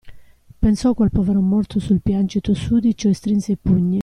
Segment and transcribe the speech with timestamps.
[0.57, 3.99] Pensò a quel povero morto sul piancito sudicio e strinse i pugni.